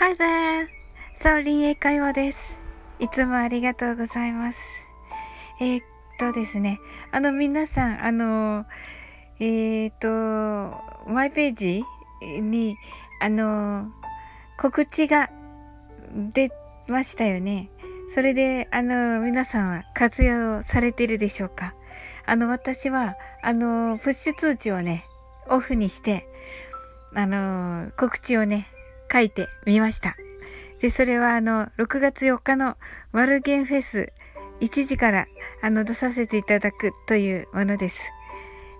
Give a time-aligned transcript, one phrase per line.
[0.00, 0.68] Hi there!
[1.12, 2.56] サオリン英会話です。
[3.00, 4.60] いつもありがとうございます。
[5.60, 5.84] えー、っ
[6.20, 6.78] とですね、
[7.10, 8.64] あの皆さん、あの、
[9.40, 11.84] えー、っと、マイページ
[12.22, 12.76] に、
[13.20, 13.88] あの、
[14.56, 15.30] 告知が
[16.14, 16.52] 出
[16.86, 17.68] ましたよね。
[18.14, 21.74] それで、あの、皆さんは活用されてるでしょうか
[22.24, 25.04] あの、私は、あの、プッシュ通知をね、
[25.48, 26.28] オフにして、
[27.16, 28.68] あの、告知をね、
[29.10, 30.16] 書いてみました。
[30.80, 32.76] で、それはあの、6月4日の
[33.12, 34.12] ワルゲンフェス
[34.60, 35.26] 1時から
[35.62, 38.10] あの、出させていただくというものです。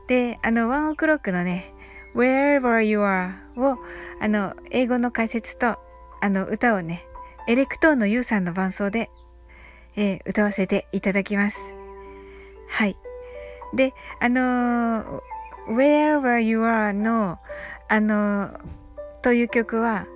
[0.07, 1.73] で、あの、 ONE OK ROCK のね、
[2.15, 3.79] Wherever You Are を
[4.21, 5.79] あの、英語の解説と
[6.21, 7.07] あの、歌をね、
[7.47, 9.11] エレクトーンのユウさんの伴奏で、
[9.97, 11.59] えー、歌わせていただきます。
[12.69, 12.97] はい。
[13.75, 15.21] で、あのー、
[15.69, 17.39] Wherever You Are の、
[17.89, 18.61] あのー、
[19.23, 20.07] という曲は、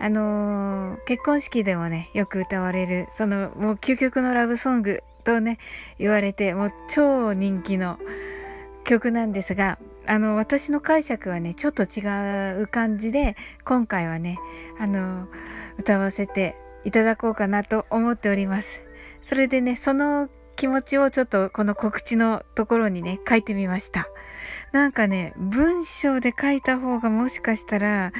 [0.00, 5.58] あのー、結婚式でもね、よく歌われる、その、もう究極のラブソングとね、
[5.98, 7.98] 言われて、もう超人気の
[8.84, 14.38] 曲なんですが、あの、私の解釈はね、ちょっと違う感じで、今回はね、
[14.78, 15.28] あの、
[15.78, 18.82] 歌わせていただこうかなと思っております。
[19.22, 24.08] それでね、その気持ちをちょっとこの告知のところにね、書いてみました。
[24.72, 28.12] なんかね、文章で書いた方がもしかしたら、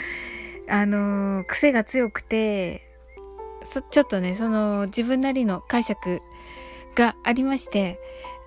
[0.69, 2.87] あの、癖が強くて、
[3.91, 6.23] ちょっとね、その自分なりの解釈
[6.95, 8.01] がありまして、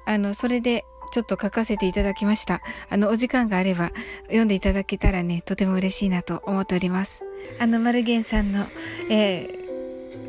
[0.05, 2.61] あの、それでちょっと書かせていただきました。
[2.89, 3.91] あの、お時間があれば
[4.27, 7.23] 読んでいただけたらね、とても嬉しいなと思っております。
[7.59, 8.65] あの、マルゲンさんの、
[9.09, 9.59] え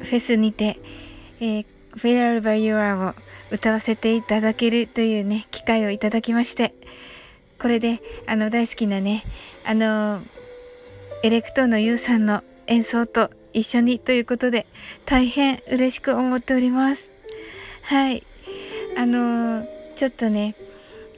[0.01, 0.79] ー、フェスにて、
[1.41, 3.15] えー、Wherever You Are を
[3.51, 6.75] 歌わせていただけるというね、機会をいただきまして、
[7.61, 9.25] これで、あの、大好きなね、
[9.65, 10.21] あの、
[11.25, 14.67] エレクトーンのユウさんの演奏と一緒にということで
[15.07, 17.11] 大変嬉しく思っております。
[17.83, 18.25] はい。
[18.97, 19.65] あの
[19.95, 20.57] ちょっとね、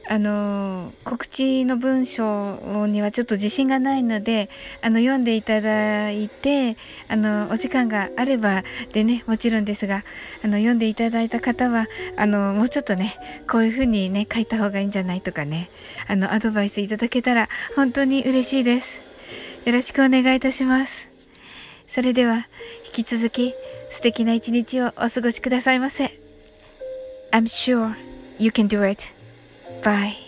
[0.07, 4.51] あの告知の文章にはちょっと自信がないので
[4.83, 6.77] あの読んでいただいて
[7.09, 8.63] あのお時間があれば
[8.93, 10.05] でねもちろんですが
[10.45, 11.87] あの読んでいただいた方は
[12.19, 13.17] あのもうちょっとね
[13.51, 15.71] こういう風にね書いた方がいいんじゃないとかね
[16.07, 19.04] あのアドバイスいただけたら本当に嬉しいです。
[19.65, 20.93] よろしくお願いいたします。
[21.89, 22.47] それでは、
[22.87, 23.55] 引き続き
[23.91, 26.19] 素敵な一日をお過ごしくださいませ。
[27.33, 27.95] I'm sure
[28.39, 29.03] you can do it.
[29.83, 30.24] Bye.